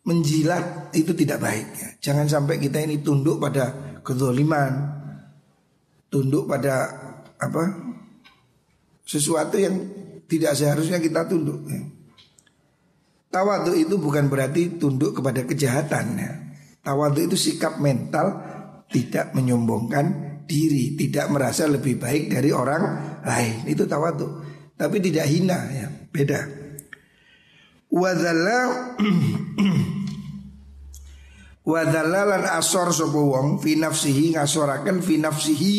Menjilat 0.02 0.90
itu 0.98 1.14
tidak 1.14 1.38
baik 1.38 1.68
ya. 1.78 1.90
Jangan 2.02 2.26
sampai 2.26 2.58
kita 2.58 2.82
ini 2.82 3.06
tunduk 3.06 3.38
pada 3.38 3.98
kezoliman. 4.02 4.98
Tunduk 6.10 6.50
pada 6.50 6.90
apa? 7.38 7.64
Sesuatu 9.06 9.62
yang 9.62 9.78
tidak 10.26 10.58
seharusnya 10.58 10.98
kita 10.98 11.30
tunduk 11.30 11.70
ya. 11.70 11.86
Tawadu 13.30 13.78
itu 13.78 14.02
bukan 14.02 14.26
berarti 14.26 14.82
tunduk 14.82 15.22
kepada 15.22 15.46
kejahatan 15.46 16.06
ya. 16.18 16.34
Tawadu 16.82 17.30
itu 17.30 17.38
sikap 17.38 17.78
mental 17.78 18.42
tidak 18.90 19.38
menyombongkan 19.38 20.29
diri, 20.50 20.98
tidak 20.98 21.30
merasa 21.30 21.70
lebih 21.70 22.02
baik 22.02 22.34
dari 22.34 22.50
orang 22.50 22.84
lain. 23.22 23.70
Itu 23.70 23.86
tawadu. 23.86 24.42
Tapi 24.74 24.98
tidak 24.98 25.30
hina 25.30 25.60
ya, 25.70 25.88
beda. 26.10 26.42
Wadalla 27.90 28.60
Wadalla 31.70 32.22
lan 32.26 32.44
asor 32.58 32.90
sapa 32.90 33.20
wong 33.20 33.62
fi 33.62 33.78
nafsihi 33.78 34.34
ngasoraken 34.34 35.06
fi 35.06 35.22
nafsihi 35.22 35.76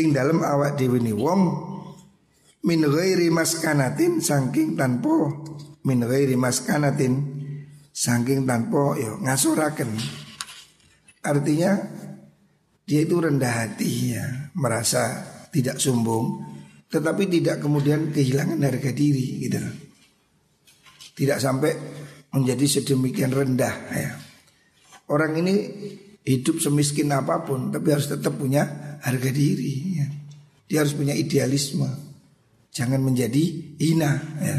ing 0.00 0.16
dalam 0.16 0.40
awak 0.40 0.80
dhewe 0.80 0.96
wong 1.12 1.42
min 2.64 2.80
ghairi 2.88 3.28
maskanatin 3.28 4.24
saking 4.24 4.80
tanpa 4.80 5.28
min 5.84 6.00
ghairi 6.00 6.40
maskanatin 6.40 7.20
saking 7.92 8.48
tanpa 8.48 8.96
yo 8.96 9.20
ngasuraken. 9.20 9.92
Artinya 11.20 11.72
dia 12.84 13.00
itu 13.00 13.16
rendah 13.16 13.52
hati 13.64 14.12
ya, 14.12 14.52
merasa 14.52 15.24
tidak 15.48 15.80
sombong, 15.80 16.44
tetapi 16.92 17.26
tidak 17.32 17.64
kemudian 17.64 18.12
kehilangan 18.12 18.60
harga 18.60 18.92
diri 18.92 19.48
gitu. 19.48 19.60
Tidak 21.14 21.38
sampai 21.40 21.72
menjadi 22.34 22.78
sedemikian 22.78 23.32
rendah 23.32 23.74
ya. 23.94 24.10
Orang 25.08 25.38
ini 25.40 25.54
hidup 26.24 26.60
semiskin 26.60 27.12
apa 27.12 27.44
pun 27.44 27.72
tapi 27.72 27.92
harus 27.92 28.10
tetap 28.10 28.36
punya 28.36 28.96
harga 29.00 29.30
diri 29.32 29.74
ya. 29.96 30.06
Dia 30.68 30.78
harus 30.84 30.92
punya 30.92 31.16
idealisme. 31.16 31.88
Jangan 32.74 33.00
menjadi 33.00 33.42
hina 33.78 34.12
ya. 34.42 34.58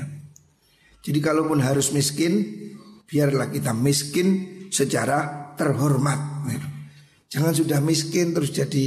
Jadi 1.06 1.20
kalaupun 1.22 1.62
harus 1.62 1.94
miskin, 1.94 2.42
biarlah 3.06 3.54
kita 3.54 3.76
miskin 3.78 4.28
secara 4.74 5.54
terhormat. 5.54 6.20
Ya. 6.50 6.75
Jangan 7.30 7.54
sudah 7.54 7.80
miskin 7.82 8.32
terus 8.32 8.54
jadi 8.54 8.86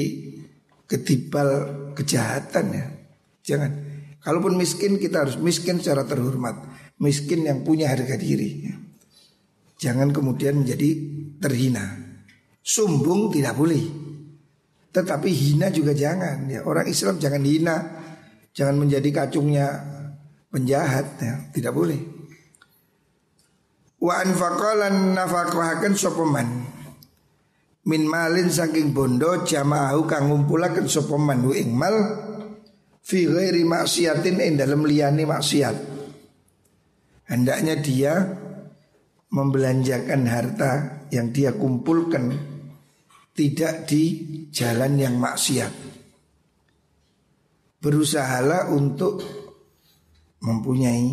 ketibal 0.88 1.48
kejahatan 1.92 2.66
ya. 2.72 2.87
Jangan. 3.44 3.70
Kalaupun 4.18 4.59
miskin 4.59 4.98
kita 4.98 5.24
harus 5.24 5.37
miskin 5.38 5.79
secara 5.79 6.05
terhormat. 6.05 6.64
Miskin 6.98 7.46
yang 7.46 7.62
punya 7.62 7.90
harga 7.94 8.18
diri. 8.18 8.66
Jangan 9.79 10.11
kemudian 10.11 10.66
menjadi 10.66 10.90
terhina. 11.38 11.87
Sombong 12.59 13.31
tidak 13.31 13.55
boleh. 13.55 13.85
Tetapi 14.90 15.31
hina 15.31 15.70
juga 15.70 15.94
jangan. 15.94 16.51
Ya, 16.51 16.66
orang 16.66 16.90
Islam 16.90 17.22
jangan 17.22 17.42
hina. 17.46 17.77
Jangan 18.51 18.74
menjadi 18.74 19.09
kacungnya 19.14 19.70
penjahat 20.51 21.07
ya, 21.22 21.35
tidak 21.55 21.72
boleh. 21.77 22.01
Wa 24.03 24.22
anfaqalan 24.27 25.14
nafaqahaken 25.14 25.94
sopeman 25.94 26.77
min 27.88 28.05
malin 28.05 28.53
saking 28.53 28.92
bondo 28.92 29.48
jamaahu 29.48 30.05
kang 30.05 30.29
ngumpulaken 30.29 30.85
sapa 30.85 31.16
man 31.16 31.48
ing 31.57 31.72
mal 31.72 31.96
fi 33.01 33.24
ghairi 33.24 33.64
maksiatin 33.64 34.37
ing 34.44 34.61
dalem 34.61 34.85
liyane 34.85 35.24
maksiat. 35.24 35.77
Hendaknya 37.29 37.81
dia 37.81 38.14
membelanjakan 39.33 40.22
harta 40.29 40.72
yang 41.09 41.33
dia 41.33 41.57
kumpulkan 41.57 42.37
tidak 43.33 43.88
di 43.88 44.05
jalan 44.53 45.01
yang 45.01 45.16
maksiat. 45.16 45.72
Berusahalah 47.81 48.68
untuk 48.74 49.22
mempunyai 50.44 51.09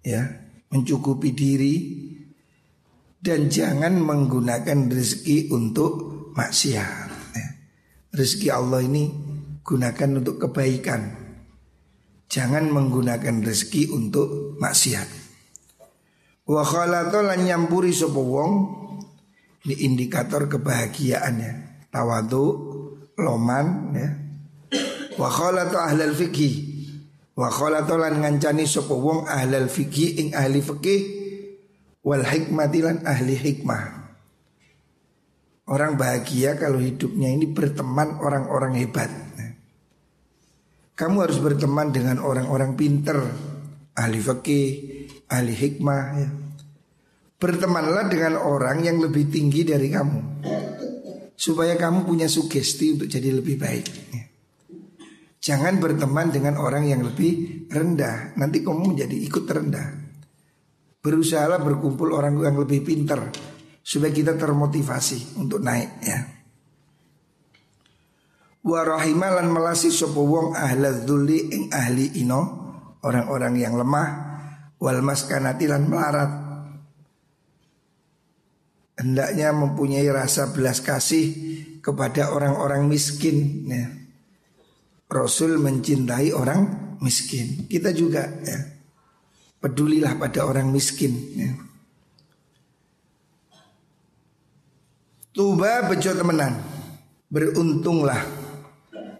ya 0.00 0.22
mencukupi 0.72 1.32
diri 1.36 1.74
dan 3.18 3.50
jangan 3.50 3.98
menggunakan 3.98 4.88
rezeki 4.90 5.50
untuk 5.50 5.92
maksiat. 6.38 7.08
Ya. 7.34 7.48
Rezeki 8.14 8.48
Allah 8.54 8.80
ini 8.86 9.10
gunakan 9.66 10.22
untuk 10.22 10.38
kebaikan. 10.38 11.26
Jangan 12.28 12.70
menggunakan 12.70 13.42
rezeki 13.42 13.90
untuk 13.90 14.58
maksiat. 14.62 15.08
Wa 16.48 16.64
khalato 16.64 17.20
lan 17.20 17.44
nyampuri 17.44 17.92
sapa 17.92 18.20
wong 18.20 18.52
ini 19.68 19.74
indikator 19.84 20.48
kebahagiaannya. 20.48 21.52
Tawadu, 21.88 22.46
loman 23.18 23.66
ya. 23.96 24.08
Wa 25.18 25.28
khalato 25.28 25.80
ahlal 25.80 26.14
fikih 26.14 26.78
Wa 27.38 27.54
lan 27.70 28.18
ngancani 28.18 28.66
sapa 28.66 28.90
wong 28.90 29.30
ahlal 29.30 29.70
fikih 29.70 30.18
ing 30.18 30.28
ahli 30.34 30.58
fikih 30.58 31.17
wal 32.02 32.22
hikmati 32.22 32.78
lan 32.84 33.02
ahli 33.04 33.34
hikmah. 33.34 33.82
Orang 35.68 36.00
bahagia 36.00 36.56
kalau 36.56 36.80
hidupnya 36.80 37.28
ini 37.28 37.44
berteman 37.44 38.16
orang-orang 38.24 38.80
hebat. 38.80 39.12
Kamu 40.98 41.22
harus 41.22 41.38
berteman 41.38 41.94
dengan 41.94 42.18
orang-orang 42.18 42.74
pinter, 42.74 43.20
ahli 43.94 44.18
fikih, 44.18 44.70
ahli 45.30 45.54
hikmah 45.54 46.02
ya. 46.18 46.28
Bertemanlah 47.38 48.10
dengan 48.10 48.34
orang 48.34 48.82
yang 48.82 48.98
lebih 48.98 49.30
tinggi 49.30 49.62
dari 49.62 49.94
kamu 49.94 50.42
Supaya 51.38 51.78
kamu 51.78 52.02
punya 52.02 52.26
sugesti 52.26 52.98
untuk 52.98 53.06
jadi 53.06 53.30
lebih 53.30 53.62
baik 53.62 53.86
ya. 54.10 54.24
Jangan 55.38 55.78
berteman 55.78 56.34
dengan 56.34 56.58
orang 56.58 56.90
yang 56.90 57.06
lebih 57.06 57.62
rendah 57.70 58.34
Nanti 58.34 58.58
kamu 58.58 58.90
menjadi 58.90 59.14
ikut 59.22 59.46
rendah 59.46 60.07
Berusahalah 60.98 61.62
berkumpul 61.62 62.10
orang 62.14 62.36
yang 62.42 62.56
lebih 62.58 62.82
pintar 62.82 63.30
Supaya 63.80 64.12
kita 64.12 64.34
termotivasi 64.34 65.38
untuk 65.40 65.62
naik 65.62 65.90
ya 66.04 66.18
Warahimalan 68.66 69.48
melasi 69.48 69.88
sopo 69.88 70.26
wong 70.26 70.58
ahla 70.58 70.92
dhuli 70.92 71.38
ing 71.54 71.64
ahli 71.70 72.20
ino 72.20 72.42
Orang-orang 73.00 73.54
yang 73.56 73.78
lemah 73.78 74.08
Wal 74.78 75.00
maskanatilan 75.00 75.86
melarat 75.86 76.48
Hendaknya 78.98 79.54
mempunyai 79.54 80.10
rasa 80.10 80.50
belas 80.50 80.82
kasih 80.82 81.30
kepada 81.78 82.34
orang-orang 82.34 82.90
miskin 82.90 83.62
ya. 83.70 83.86
Rasul 85.08 85.56
mencintai 85.62 86.34
orang 86.34 86.94
miskin. 87.00 87.70
Kita 87.70 87.94
juga 87.94 88.26
ya. 88.42 88.58
Pedulilah 89.58 90.14
pada 90.14 90.46
orang 90.46 90.70
miskin 90.70 91.12
ya. 91.34 91.50
Tuba 95.34 95.86
bejo 95.90 96.14
temenan. 96.14 96.54
Beruntunglah 97.28 98.22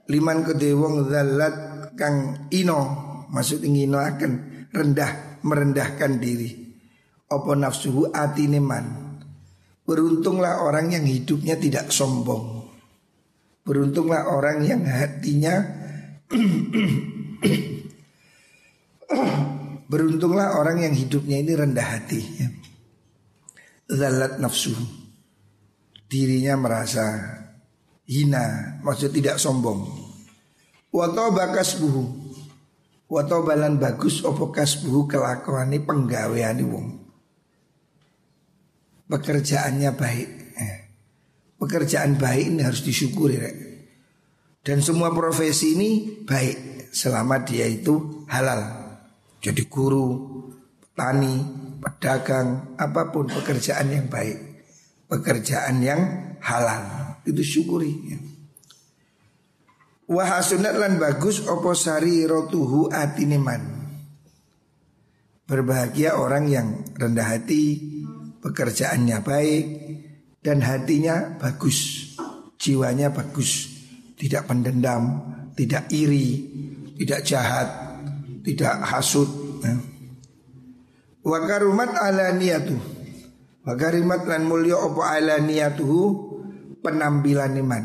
liman 0.09 0.39
kedewong 0.47 1.11
zalat 1.11 1.55
kang 1.99 2.49
ino 2.55 2.81
maksud 3.35 3.67
ingino 3.67 3.99
akan 3.99 4.67
rendah 4.71 5.43
merendahkan 5.43 6.23
diri. 6.23 6.71
Opo 7.29 7.59
nafsuhu 7.59 8.15
atineman. 8.15 9.19
Beruntunglah 9.83 10.63
orang 10.63 10.95
yang 10.95 11.05
hidupnya 11.05 11.59
tidak 11.59 11.91
sombong. 11.91 12.71
Beruntunglah 13.67 14.31
orang 14.31 14.63
yang 14.65 14.87
hatinya 14.87 15.55
Beruntunglah 19.89 20.61
orang 20.61 20.85
yang 20.85 20.95
hidupnya 20.95 21.41
ini 21.41 21.53
rendah 21.57 21.89
hati 21.97 22.21
ya. 22.21 22.49
Zalat 23.89 24.37
nafsu 24.37 24.77
Dirinya 26.09 26.61
merasa 26.61 27.05
hina 28.05 28.77
Maksud 28.85 29.17
tidak 29.17 29.41
sombong 29.41 29.89
Watoba 30.93 31.57
kasbuhu 31.57 32.05
Watobalan 33.09 33.81
bagus 33.81 34.21
Opo 34.29 34.53
kasbuhu 34.53 35.09
kelakuan 35.09 35.73
ini 35.73 35.81
penggawean 35.81 36.61
wong 36.69 36.87
Pekerjaannya 39.09 39.91
baik 39.97 40.29
Pekerjaan 41.59 42.15
baik 42.15 42.55
ini 42.55 42.63
harus 42.63 42.87
disyukuri 42.87 43.35
rek. 43.35 43.57
Dan 44.63 44.79
semua 44.79 45.11
profesi 45.11 45.75
ini 45.75 46.23
baik 46.23 46.91
selama 46.95 47.43
dia 47.43 47.67
itu 47.67 48.23
halal. 48.31 48.88
Jadi 49.49 49.65
guru, 49.65 50.13
petani, 50.77 51.41
pedagang, 51.81 52.77
apa 52.77 53.09
pun 53.09 53.33
pekerjaan 53.33 53.89
yang 53.89 54.13
baik. 54.13 54.37
Pekerjaan 55.09 55.81
yang 55.81 56.01
halal. 56.45 57.17
Itu 57.25 57.41
syukuri. 57.41 57.93
Ya. 58.13 58.21
Wahasunat 60.05 60.77
lan 60.77 61.01
bagus 61.01 61.49
opo 61.49 61.73
sari 61.73 62.29
rotuhu 62.29 62.93
atiniman. 62.93 63.89
Berbahagia 65.49 66.21
orang 66.21 66.45
yang 66.53 66.85
rendah 66.93 67.25
hati, 67.25 67.81
pekerjaannya 68.45 69.17
baik, 69.25 69.65
dan 70.45 70.61
hatinya 70.61 71.41
bagus, 71.41 72.13
jiwanya 72.61 73.09
bagus, 73.17 73.65
tidak 74.21 74.45
pendendam, 74.45 75.25
tidak 75.57 75.89
iri, 75.89 76.37
tidak 77.01 77.25
jahat, 77.25 77.88
tidak 78.45 78.85
hasut. 78.85 79.29
Ya. 79.65 79.75
Wa 81.25 81.39
karumat 81.45 81.95
ala 81.99 82.33
niyatu. 82.35 82.77
Wa 83.65 83.77
karimat 83.77 84.25
lan 84.25 84.49
mulya 84.49 84.81
apa 84.81 85.03
ala 85.19 85.37
niyatuhu 85.43 86.29
penampilan 86.81 87.59
iman. 87.61 87.85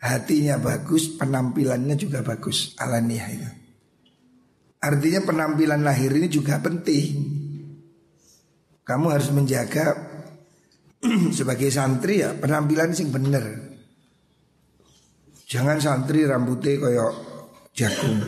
Hatinya 0.00 0.56
bagus, 0.56 1.12
penampilannya 1.20 1.92
juga 1.92 2.24
bagus 2.24 2.72
alaniyah 2.80 3.28
itu. 3.36 3.50
Artinya 4.80 5.20
penampilan 5.28 5.84
lahir 5.84 6.08
ini 6.16 6.24
juga 6.32 6.56
penting. 6.56 7.36
Kamu 8.80 9.06
harus 9.12 9.28
menjaga 9.28 9.92
sebagai 11.36 11.68
santri 11.68 12.24
ya 12.24 12.32
penampilan 12.32 12.96
sing 12.96 13.12
bener. 13.12 13.76
Jangan 15.44 15.76
santri 15.84 16.24
rambutnya 16.24 16.80
koyok 16.80 17.14
jagung. 17.76 18.24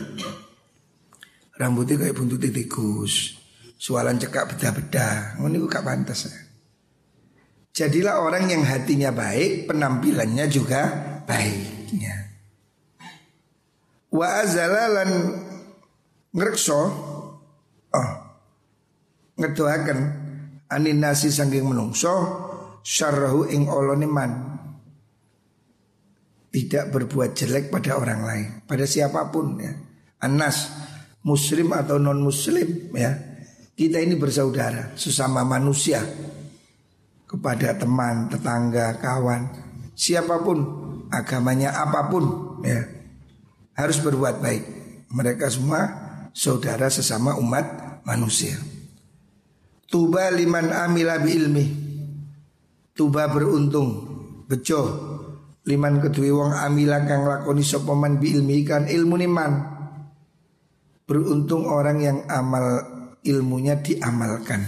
Rambutnya 1.63 1.95
kayak 1.95 2.19
buntut 2.19 2.43
tikus, 2.43 3.39
sualan 3.79 4.19
cekak 4.19 4.51
beda-beda, 4.51 5.39
ini 5.39 5.63
gak 5.63 5.87
pantas. 5.87 6.27
Ya. 6.27 6.39
Jadilah 7.73 8.21
orang 8.21 8.51
yang 8.51 8.67
hatinya 8.67 9.15
baik, 9.15 9.71
penampilannya 9.71 10.45
juga 10.51 10.81
baiknya. 11.23 12.35
Wa 14.13 14.45
azalalan 14.45 15.41
ngrekso 16.35 16.81
oh 17.93 18.09
ngedoaken 19.41 19.99
anin 20.69 21.01
nasi 21.01 21.33
sangking 21.33 21.65
menungso 21.65 22.13
syarrahu 22.85 23.49
ing 23.49 23.65
oloniman 23.65 24.53
tidak 26.53 26.93
berbuat 26.93 27.33
jelek 27.33 27.73
pada 27.73 27.97
orang 27.97 28.21
lain, 28.21 28.47
pada 28.69 28.85
siapa 28.85 29.33
pun 29.33 29.57
ya. 29.57 29.73
Anas 30.21 30.69
muslim 31.23 31.71
atau 31.73 31.97
non 31.97 32.19
muslim 32.19 32.93
ya. 32.93 33.11
Kita 33.73 33.97
ini 33.97 34.13
bersaudara, 34.13 34.93
sesama 34.93 35.41
manusia 35.41 36.05
kepada 37.25 37.73
teman, 37.73 38.29
tetangga, 38.29 39.01
kawan, 39.01 39.49
siapa 39.97 40.45
pun 40.45 40.61
agamanya 41.09 41.73
apa 41.81 42.05
pun 42.05 42.25
ya. 42.61 42.85
Harus 43.73 43.97
berbuat 44.05 44.37
baik. 44.37 44.63
Mereka 45.09 45.49
semua 45.49 45.81
saudara 46.37 46.93
sesama 46.93 47.33
umat 47.41 47.65
manusia. 48.05 48.53
Tuba 49.89 50.29
liman 50.29 50.69
amila 50.69 51.17
bi 51.17 51.33
ilmi. 51.33 51.65
Tuba 52.93 53.25
beruntung, 53.25 53.89
bejo 54.45 54.81
liman 55.65 55.97
kedui 55.97 56.29
wong 56.29 56.53
amila 56.53 57.01
kang 57.09 57.25
lakoni 57.25 57.65
sopoman 57.65 58.21
bi 58.21 58.37
ilmi 58.37 58.61
kan 58.61 58.85
ilmu 58.85 59.15
niman 59.17 59.51
beruntung 61.03 61.67
orang 61.67 61.99
yang 61.99 62.19
amal 62.31 62.81
ilmunya 63.23 63.79
diamalkan. 63.79 64.63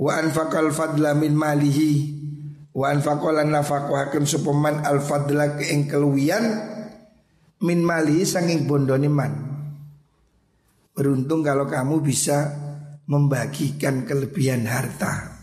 Wa 0.00 0.18
anfaqal 0.18 0.72
fadla 0.72 1.12
min 1.14 1.36
malihi. 1.36 2.18
Wa 2.70 2.94
anfaqalan 2.94 3.50
nafaqahaken 3.50 4.24
sopoman 4.24 4.86
al 4.86 5.02
fadla 5.02 5.58
ke 5.58 5.74
ing 5.74 5.90
keluwian 5.90 6.44
min 7.66 7.82
malihi 7.82 8.22
sanging 8.22 8.64
bondone 8.64 9.10
man. 9.10 9.32
Beruntung 10.94 11.42
kalau 11.42 11.66
kamu 11.66 11.98
bisa 12.02 12.50
membagikan 13.10 14.06
kelebihan 14.06 14.64
harta. 14.70 15.42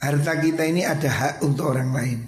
Harta 0.00 0.32
kita 0.40 0.64
ini 0.64 0.82
ada 0.82 1.06
hak 1.06 1.34
untuk 1.44 1.76
orang 1.76 1.90
lain. 1.92 2.20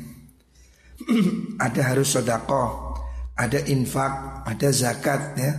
Ada 1.67 1.83
harus 1.91 2.15
sodako 2.15 2.92
Ada 3.39 3.65
infak 3.69 4.45
Ada 4.49 4.69
zakat 4.73 5.23
ya 5.39 5.53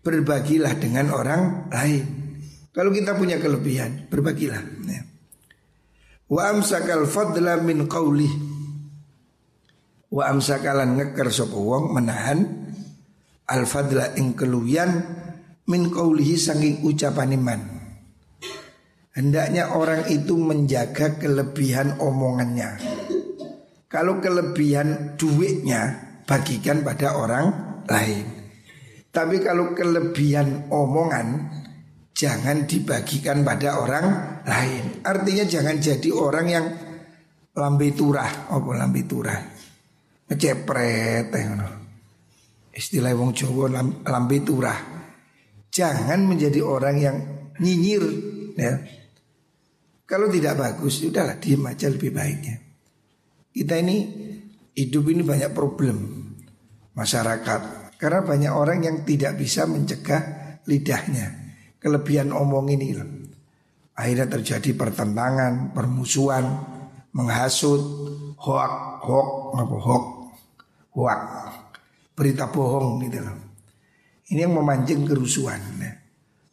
Berbagilah 0.00 0.74
dengan 0.78 1.10
orang 1.12 1.72
lain 1.72 2.04
Kalau 2.70 2.94
kita 2.94 3.14
punya 3.18 3.36
kelebihan 3.42 4.06
Berbagilah 4.10 4.62
ya. 4.86 5.02
Wa 6.30 6.54
amsakal 6.54 7.06
fadla 7.10 7.58
min 7.60 7.90
qawli 7.90 8.30
Wa 10.10 10.30
amsakalan 10.30 10.98
ngeker 10.98 11.30
sopo 11.30 11.58
wong 11.58 11.94
menahan 11.94 12.38
Al 13.50 13.66
fadla 13.66 14.14
ing 14.18 14.38
keluyan 14.38 14.90
Min 15.70 15.90
qawlihi 15.90 16.34
sanging 16.38 16.82
ucapan 16.86 17.34
iman 17.38 17.60
Hendaknya 19.10 19.74
orang 19.74 20.06
itu 20.06 20.38
menjaga 20.38 21.18
kelebihan 21.18 21.98
omongannya. 21.98 22.78
Kalau 23.90 24.22
kelebihan 24.22 25.18
duitnya 25.18 26.09
bagikan 26.30 26.86
pada 26.86 27.18
orang 27.18 27.46
lain. 27.90 28.26
Tapi 29.10 29.42
kalau 29.42 29.74
kelebihan 29.74 30.70
omongan 30.70 31.50
jangan 32.14 32.70
dibagikan 32.70 33.42
pada 33.42 33.82
orang 33.82 34.06
lain. 34.46 35.02
Artinya 35.02 35.42
jangan 35.42 35.82
jadi 35.82 36.10
orang 36.14 36.46
yang 36.46 36.66
lambe 37.58 37.90
turah, 37.90 38.46
apa 38.46 38.70
lambe 38.78 39.02
turah. 39.10 39.42
Ngecepret 40.30 41.34
eh, 41.34 41.46
Istilah 42.70 43.10
wong 43.18 43.34
Jawa 43.34 43.82
lambe 44.06 44.38
turah. 44.46 44.78
Jangan 45.74 46.22
menjadi 46.30 46.62
orang 46.62 46.96
yang 47.02 47.16
nyinyir 47.58 48.04
ya 48.54 48.78
kalau 50.10 50.26
tidak 50.26 50.58
bagus, 50.58 51.06
udahlah 51.06 51.38
diem 51.38 51.62
aja 51.62 51.86
lebih 51.86 52.10
baiknya. 52.10 52.58
Kita 53.54 53.78
ini 53.78 53.96
hidup 54.74 55.06
ini 55.06 55.22
banyak 55.22 55.54
problem 55.54 56.19
masyarakat 57.00 57.60
karena 57.96 58.20
banyak 58.20 58.52
orang 58.52 58.84
yang 58.84 58.96
tidak 59.08 59.40
bisa 59.40 59.64
mencegah 59.64 60.22
lidahnya. 60.68 61.56
Kelebihan 61.80 62.36
omong 62.36 62.68
ini 62.76 62.92
loh. 62.92 63.08
Akhirnya 63.96 64.28
terjadi 64.28 64.76
pertentangan, 64.76 65.72
permusuhan, 65.72 66.44
menghasut, 67.16 67.80
hoak, 68.36 69.04
hoak, 69.04 69.28
apa 69.56 69.76
hoak, 69.76 70.06
hoak, 70.96 71.20
berita 72.16 72.48
bohong 72.52 73.00
gitu 73.04 73.20
loh. 73.20 73.36
Ini 74.30 74.46
yang 74.46 74.56
memancing 74.56 75.08
kerusuhan, 75.08 75.60
ya. 75.80 75.92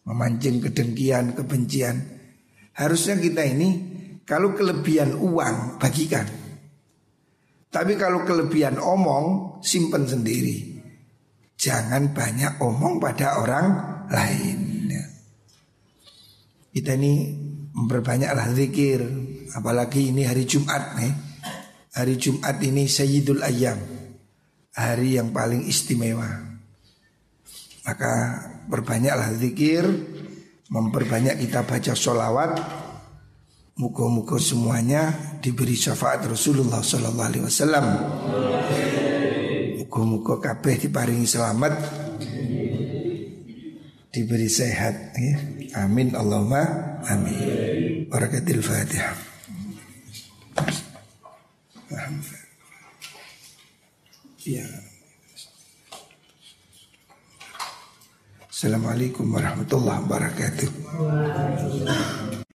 memancing 0.07 0.63
kedengkian, 0.63 1.35
kebencian. 1.35 1.95
Harusnya 2.75 3.19
kita 3.19 3.43
ini 3.43 3.69
kalau 4.23 4.55
kelebihan 4.55 5.15
uang 5.15 5.79
bagikan. 5.79 6.27
Tapi 7.77 7.93
kalau 7.93 8.25
kelebihan 8.25 8.81
omong 8.81 9.61
simpen 9.61 10.09
sendiri. 10.09 10.81
Jangan 11.53 12.09
banyak 12.09 12.57
omong 12.57 12.97
pada 12.97 13.37
orang 13.37 13.67
lain. 14.09 14.89
Ya. 14.89 15.05
Kita 16.73 16.97
ini 16.97 17.37
memperbanyaklah 17.77 18.49
zikir. 18.57 19.05
Apalagi 19.53 20.09
ini 20.09 20.25
hari 20.25 20.49
Jumat 20.49 20.97
nih. 20.97 21.13
Hari 21.93 22.17
Jumat 22.17 22.57
ini 22.65 22.89
Sayyidul 22.89 23.45
Ayam. 23.45 23.77
Hari 24.73 25.21
yang 25.21 25.29
paling 25.29 25.69
istimewa. 25.69 26.25
Maka 27.85 28.13
perbanyaklah 28.73 29.37
zikir 29.37 29.85
memperbanyak 30.73 31.45
kita 31.45 31.61
baca 31.61 31.93
sholawat 31.93 32.57
Muka-muka 33.77 34.41
semuanya 34.41 35.13
diberi 35.37 35.77
syafaat 35.77 36.25
Rasulullah 36.25 36.81
Sallallahu 36.81 37.29
Alaihi 37.29 37.45
Wasallam. 37.45 37.85
Muka-muka 39.85 40.41
kabeh 40.41 40.81
diparingi 40.81 41.29
selamat, 41.29 41.77
diberi 44.09 44.49
sehat. 44.49 45.13
Ya. 45.13 45.37
Amin 45.85 46.17
Allahumma 46.17 46.97
amin. 47.05 48.09
Barakatil 48.09 48.65
Fatihah. 48.65 49.13
Ya. 54.47 54.65
Assalamualaikum 58.49 59.29
warahmatullahi 59.29 60.01
wabarakatuh. 60.01 60.65